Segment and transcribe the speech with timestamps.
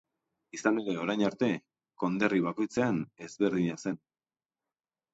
[0.57, 1.51] Izan ere, orain arte,
[2.05, 4.05] konderri bakoitzean ezberdina zen.